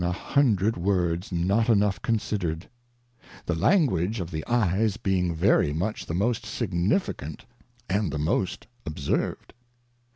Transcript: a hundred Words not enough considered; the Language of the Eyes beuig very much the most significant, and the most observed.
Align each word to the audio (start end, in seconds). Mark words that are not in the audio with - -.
a 0.03 0.11
hundred 0.11 0.77
Words 0.77 1.31
not 1.31 1.69
enough 1.69 2.01
considered; 2.01 2.67
the 3.45 3.53
Language 3.53 4.19
of 4.19 4.31
the 4.31 4.43
Eyes 4.47 4.97
beuig 4.97 5.35
very 5.35 5.73
much 5.73 6.07
the 6.07 6.15
most 6.15 6.43
significant, 6.43 7.45
and 7.87 8.11
the 8.11 8.17
most 8.17 8.65
observed. 8.83 9.53